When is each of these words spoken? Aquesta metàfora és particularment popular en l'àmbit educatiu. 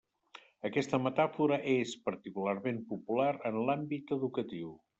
Aquesta 0.69 0.99
metàfora 1.07 1.59
és 1.75 1.93
particularment 2.07 2.81
popular 2.95 3.31
en 3.51 3.61
l'àmbit 3.69 4.19
educatiu. 4.21 4.73